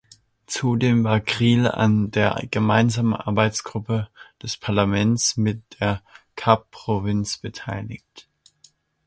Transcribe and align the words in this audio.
Zudem 0.47 1.03
war 1.03 1.19
Kriel 1.19 1.67
an 1.67 2.09
der 2.09 2.41
gemeinsamen 2.49 3.13
Arbeitsgruppe 3.13 4.07
des 4.41 4.57
Parlaments 4.57 5.37
mit 5.37 5.61
der 5.79 6.01
Kapprovinz 6.35 7.37
beteiligt. 7.37 8.27